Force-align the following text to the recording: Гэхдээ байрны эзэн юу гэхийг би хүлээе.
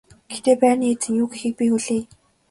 Гэхдээ 0.29 0.55
байрны 0.61 0.85
эзэн 0.93 1.13
юу 1.21 1.27
гэхийг 1.33 1.53
би 1.57 1.65
хүлээе. 1.71 2.03